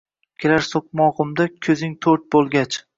[0.43, 2.87] Kelar so‘qmog‘imda ko‘zing to‘rt bo‘lgach